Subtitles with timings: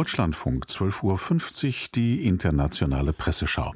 [0.00, 3.74] Deutschlandfunk 12.50 Uhr die internationale Presseschau.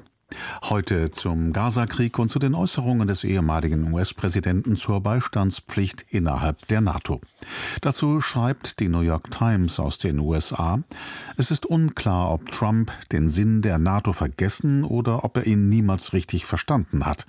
[0.70, 7.21] Heute zum Gazakrieg und zu den Äußerungen des ehemaligen US-Präsidenten zur Beistandspflicht innerhalb der NATO.
[7.82, 10.82] Dazu schreibt die New York Times aus den USA,
[11.37, 16.14] es ist unklar, ob Trump den Sinn der NATO vergessen oder ob er ihn niemals
[16.14, 17.27] richtig verstanden hat.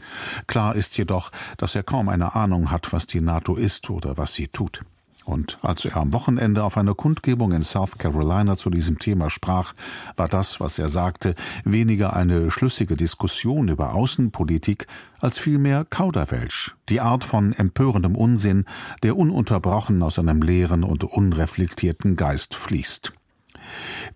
[0.47, 4.35] Klar ist jedoch, dass er kaum eine Ahnung hat, was die NATO ist oder was
[4.35, 4.79] sie tut.
[5.25, 9.73] Und als er am Wochenende auf einer Kundgebung in South Carolina zu diesem Thema sprach,
[10.15, 14.85] war das, was er sagte, weniger eine schlüssige Diskussion über Außenpolitik
[15.19, 18.65] als vielmehr Kauderwelsch, die Art von empörendem Unsinn,
[19.01, 23.11] der ununterbrochen aus einem leeren und unreflektierten Geist fließt.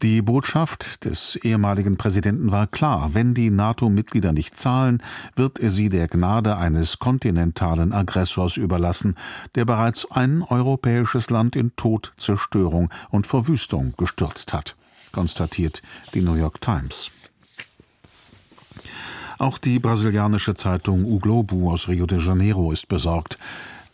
[0.02, 5.04] Die Botschaft des ehemaligen Präsidenten war klar, wenn die NATO-Mitglieder nicht zahlen,
[5.36, 9.16] wird er sie der Gnade eines kontinentalen Aggressors überlassen,
[9.56, 14.76] der bereits ein europäisches Land in Tod, Zerstörung und Verwüstung gestürzt hat,
[15.12, 15.82] konstatiert
[16.14, 17.12] die New York Times.
[19.40, 23.38] Auch die brasilianische Zeitung O Globo aus Rio de Janeiro ist besorgt.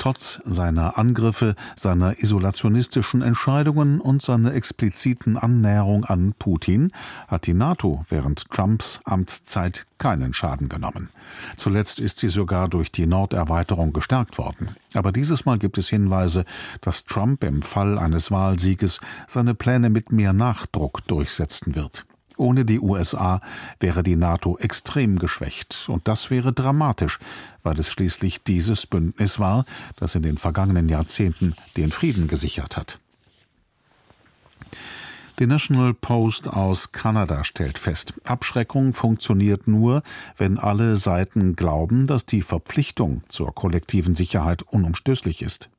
[0.06, 6.92] Trotz seiner Angriffe, seiner isolationistischen Entscheidungen und seiner expliziten Annäherung an Putin
[7.28, 11.10] hat die NATO während Trumps Amtszeit keinen Schaden genommen.
[11.58, 14.76] Zuletzt ist sie sogar durch die Norderweiterung gestärkt worden.
[14.94, 16.46] Aber dieses Mal gibt es Hinweise,
[16.82, 22.06] dass Trump im Fall eines Wahlsieges seine Pläne mit mehr Nachdruck durchsetzen wird.
[22.38, 23.40] Ohne die USA
[23.80, 27.20] wäre die NATO extrem geschwächt, und das wäre dramatisch,
[27.64, 33.00] weil es schließlich dieses Bündnis war, das in den vergangenen Jahrzehnten den Frieden gesichert hat.
[35.40, 40.02] Die National Post aus Kanada stellt fest, Abschreckung funktioniert nur,
[40.38, 45.70] wenn alle Seiten glauben, dass die Verpflichtung zur kollektiven Sicherheit unumstößlich ist.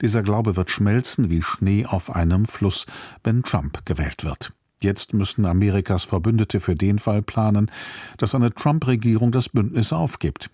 [0.00, 2.86] Dieser Glaube wird schmelzen wie Schnee auf einem Fluss,
[3.22, 4.54] wenn Trump gewählt wird.
[4.80, 7.70] Jetzt müssen Amerikas Verbündete für den Fall planen,
[8.18, 10.50] dass eine Trump-Regierung das Bündnis aufgibt.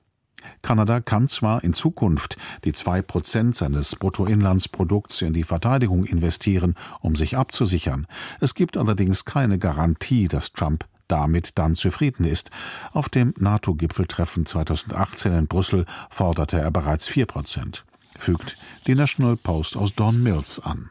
[0.63, 7.17] Kanada kann zwar in Zukunft die zwei Prozent seines Bruttoinlandsprodukts in die Verteidigung investieren, um
[7.17, 8.07] sich abzusichern.
[8.41, 12.51] Es gibt allerdings keine Garantie, dass Trump damit dann zufrieden ist.
[12.93, 17.85] Auf dem NATO-Gipfeltreffen 2018 in Brüssel forderte er bereits vier Prozent.
[18.17, 18.57] Fügt
[18.87, 20.91] die National Post aus Don Mills an.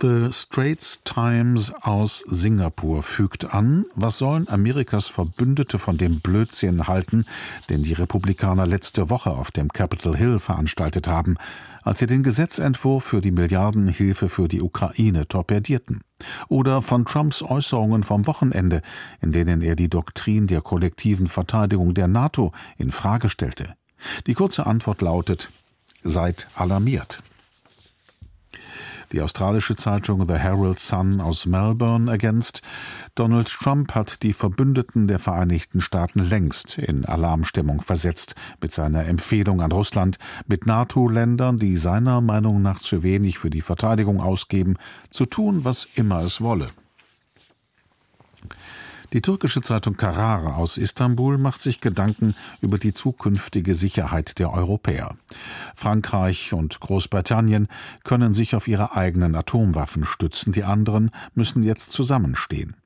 [0.00, 7.26] The Straits Times aus Singapur fügt an, was sollen Amerikas Verbündete von dem Blödsinn halten,
[7.68, 11.36] den die Republikaner letzte Woche auf dem Capitol Hill veranstaltet haben,
[11.82, 16.00] als sie den Gesetzentwurf für die Milliardenhilfe für die Ukraine torpedierten.
[16.48, 18.80] Oder von Trumps Äußerungen vom Wochenende,
[19.20, 23.74] in denen er die Doktrin der kollektiven Verteidigung der NATO in Frage stellte.
[24.26, 25.50] Die kurze Antwort lautet,
[26.02, 27.22] seid alarmiert.
[29.12, 32.62] Die australische Zeitung The Herald Sun aus Melbourne ergänzt,
[33.16, 39.62] Donald Trump hat die Verbündeten der Vereinigten Staaten längst in Alarmstimmung versetzt mit seiner Empfehlung
[39.62, 44.76] an Russland, mit NATO-Ländern, die seiner Meinung nach zu wenig für die Verteidigung ausgeben,
[45.08, 46.68] zu tun, was immer es wolle.
[49.12, 55.16] Die türkische Zeitung Karara aus Istanbul macht sich Gedanken über die zukünftige Sicherheit der Europäer.
[55.74, 57.66] Frankreich und Großbritannien
[58.04, 62.76] können sich auf ihre eigenen Atomwaffen stützen, die anderen müssen jetzt zusammenstehen.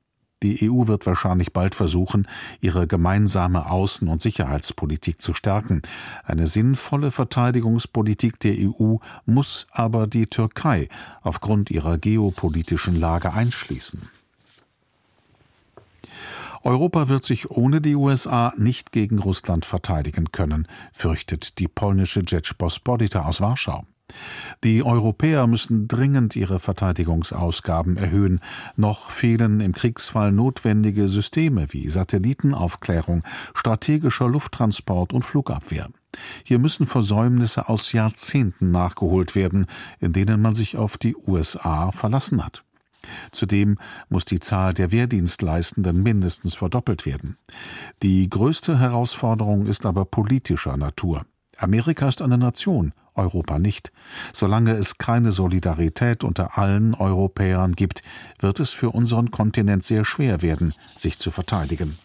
[0.41, 2.27] Die EU wird wahrscheinlich bald versuchen,
[2.59, 5.83] ihre gemeinsame Außen- und Sicherheitspolitik zu stärken.
[6.23, 10.89] Eine sinnvolle Verteidigungspolitik der EU muss aber die Türkei
[11.21, 14.01] aufgrund ihrer geopolitischen Lage einschließen.
[16.65, 23.21] Europa wird sich ohne die USA nicht gegen Russland verteidigen können, fürchtet die polnische Rzeczpospolita
[23.21, 23.85] aus Warschau.
[24.63, 28.39] Die Europäer müssen dringend ihre Verteidigungsausgaben erhöhen.
[28.77, 33.23] Noch fehlen im Kriegsfall notwendige Systeme wie Satellitenaufklärung,
[33.53, 35.89] strategischer Lufttransport und Flugabwehr.
[36.43, 39.67] Hier müssen Versäumnisse aus Jahrzehnten nachgeholt werden,
[39.99, 42.63] in denen man sich auf die USA verlassen hat.
[43.31, 43.77] Zudem
[44.09, 47.37] muss die Zahl der Wehrdienstleistenden mindestens verdoppelt werden.
[48.03, 51.25] Die größte Herausforderung ist aber politischer Natur.
[51.57, 53.91] Amerika ist eine Nation, Europa nicht.
[54.33, 58.03] Solange es keine Solidarität unter allen Europäern gibt,
[58.39, 61.97] wird es für unseren Kontinent sehr schwer werden, sich zu verteidigen.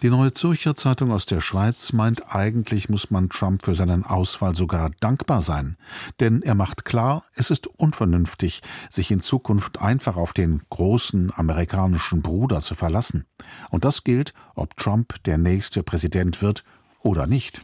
[0.00, 4.54] Die Neue Zürcher Zeitung aus der Schweiz meint, eigentlich muss man Trump für seinen Ausfall
[4.54, 5.76] sogar dankbar sein.
[6.20, 12.22] Denn er macht klar, es ist unvernünftig, sich in Zukunft einfach auf den großen amerikanischen
[12.22, 13.24] Bruder zu verlassen.
[13.70, 16.62] Und das gilt, ob Trump der nächste Präsident wird
[17.02, 17.62] oder nicht.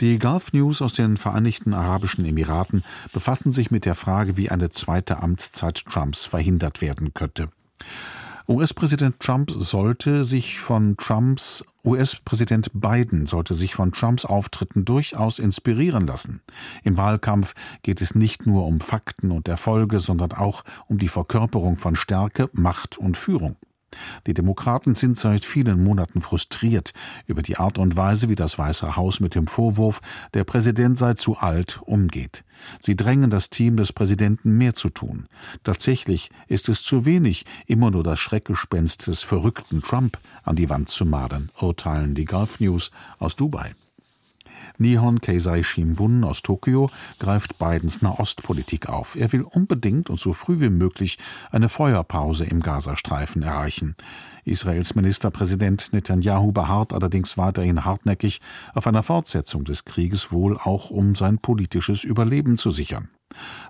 [0.00, 2.82] Die Gulf News aus den Vereinigten Arabischen Emiraten
[3.12, 7.48] befassen sich mit der Frage, wie eine zweite Amtszeit Trumps verhindert werden könnte.
[8.50, 16.04] US-Präsident Trump sollte sich von Trumps US-Präsident Biden sollte sich von Trumps Auftritten durchaus inspirieren
[16.04, 16.42] lassen.
[16.82, 21.76] Im Wahlkampf geht es nicht nur um Fakten und Erfolge, sondern auch um die Verkörperung
[21.76, 23.56] von Stärke, Macht und Führung.
[24.26, 26.92] Die Demokraten sind seit vielen Monaten frustriert
[27.26, 30.00] über die Art und Weise, wie das Weiße Haus mit dem Vorwurf,
[30.34, 32.44] der Präsident sei zu alt, umgeht.
[32.78, 35.26] Sie drängen das Team des Präsidenten mehr zu tun.
[35.64, 40.88] Tatsächlich ist es zu wenig, immer nur das Schreckgespenst des verrückten Trump an die Wand
[40.88, 43.74] zu malen, urteilen die Gulf News aus Dubai.
[44.80, 49.14] Nihon Keizai Shimbun aus Tokio greift Bidens Nahostpolitik auf.
[49.14, 51.18] Er will unbedingt und so früh wie möglich
[51.50, 53.94] eine Feuerpause im Gazastreifen erreichen.
[54.46, 58.40] Israels Ministerpräsident Netanyahu beharrt allerdings weiterhin hartnäckig
[58.72, 63.10] auf einer Fortsetzung des Krieges, wohl auch um sein politisches Überleben zu sichern.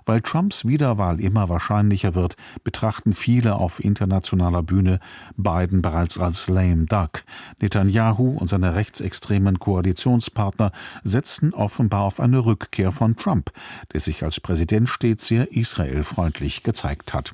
[0.05, 4.99] Weil Trumps Wiederwahl immer wahrscheinlicher wird, betrachten viele auf internationaler Bühne
[5.37, 7.23] Biden bereits als lame duck.
[7.61, 10.71] Netanyahu und seine rechtsextremen Koalitionspartner
[11.03, 13.51] setzen offenbar auf eine Rückkehr von Trump,
[13.93, 17.33] der sich als Präsident stets sehr israelfreundlich gezeigt hat.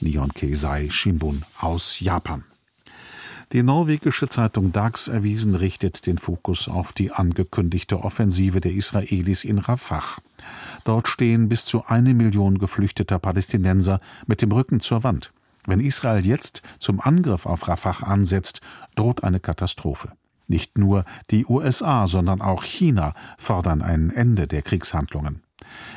[0.00, 2.44] Nihon Keizai Shimbun aus Japan.
[3.52, 9.58] Die norwegische Zeitung Dags erwiesen richtet den Fokus auf die angekündigte Offensive der Israelis in
[9.58, 10.20] Rafah.
[10.84, 15.32] Dort stehen bis zu eine Million geflüchteter Palästinenser mit dem Rücken zur Wand.
[15.66, 18.60] Wenn Israel jetzt zum Angriff auf Rafah ansetzt,
[18.96, 20.12] droht eine Katastrophe.
[20.46, 25.42] Nicht nur die USA, sondern auch China fordern ein Ende der Kriegshandlungen.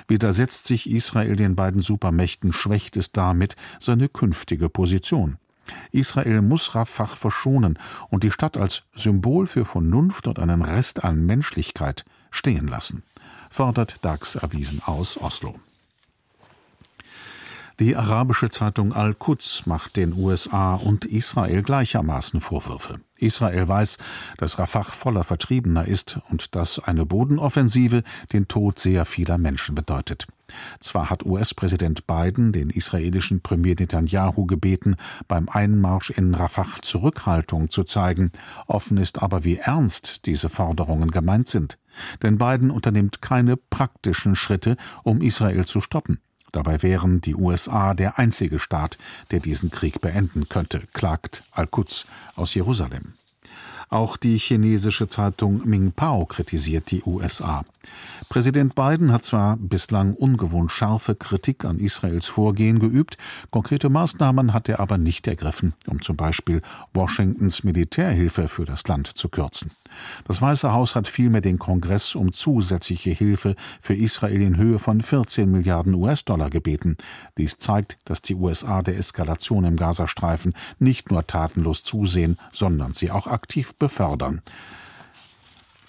[0.08, 5.38] Widersetzt sich Israel den beiden Supermächten, schwächt es damit seine künftige Position.
[5.92, 7.78] Israel muss Rafah verschonen
[8.10, 13.04] und die Stadt als Symbol für Vernunft und einen Rest an Menschlichkeit stehen lassen,
[13.50, 15.56] fordert Dax Erwiesen aus Oslo.
[17.82, 23.00] Die arabische Zeitung Al-Quds macht den USA und Israel gleichermaßen Vorwürfe.
[23.18, 23.98] Israel weiß,
[24.38, 28.04] dass Rafah voller Vertriebener ist und dass eine Bodenoffensive
[28.34, 30.28] den Tod sehr vieler Menschen bedeutet.
[30.80, 34.96] Zwar hat US-Präsident Biden den israelischen Premier Netanyahu gebeten,
[35.28, 38.32] beim Einmarsch in Rafah Zurückhaltung zu zeigen,
[38.68, 41.78] offen ist aber, wie ernst diese Forderungen gemeint sind.
[42.24, 46.20] Denn Biden unternimmt keine praktischen Schritte, um Israel zu stoppen.
[46.52, 48.98] Dabei wären die USA der einzige Staat,
[49.32, 52.06] der diesen Krieg beenden könnte, klagt Al-Quds
[52.36, 53.14] aus Jerusalem.
[53.92, 57.66] Auch die chinesische Zeitung Mingpao kritisiert die USA.
[58.30, 63.18] Präsident Biden hat zwar bislang ungewohnt scharfe Kritik an Israels Vorgehen geübt,
[63.50, 66.62] konkrete Maßnahmen hat er aber nicht ergriffen, um zum Beispiel
[66.94, 69.72] Washingtons Militärhilfe für das Land zu kürzen.
[70.26, 75.02] Das Weiße Haus hat vielmehr den Kongress um zusätzliche Hilfe für Israel in Höhe von
[75.02, 76.96] 14 Milliarden US-Dollar gebeten.
[77.38, 83.12] Dies zeigt, dass die USA der Eskalation im Gazastreifen nicht nur tatenlos zusehen, sondern sie
[83.12, 84.42] auch aktiv befördern.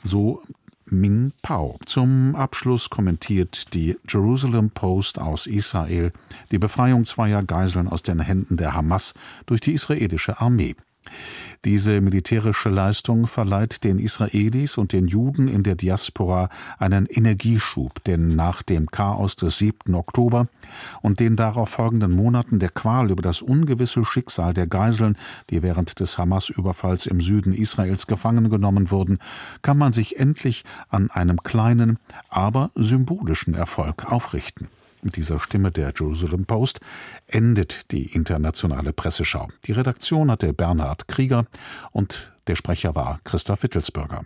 [0.03, 0.43] So
[0.87, 1.79] Ming Pao.
[1.85, 6.11] Zum Abschluss kommentiert die Jerusalem Post aus Israel
[6.51, 9.15] die Befreiung zweier Geiseln aus den Händen der Hamas
[9.47, 10.75] durch die israelische Armee.
[11.65, 18.35] Diese militärische Leistung verleiht den Israelis und den Juden in der Diaspora einen Energieschub, denn
[18.35, 19.95] nach dem Chaos des 7.
[19.95, 20.49] Oktober
[21.03, 25.17] und den darauf folgenden Monaten der Qual über das ungewisse Schicksal der Geiseln,
[25.51, 29.21] die während des Hamas-Überfalls im Süden Israels gefangen genommen wurden,
[29.63, 34.69] kann man sich endlich an einem kleinen, aber symbolischen Erfolg aufrichten.
[35.05, 36.79] Mit dieser Stimme der Jerusalem Post
[37.27, 39.49] endet die internationale Presseschau.
[39.65, 41.47] Die Redaktion hatte Bernhard Krieger
[41.91, 44.25] und der Sprecher war Christoph Wittelsbürger.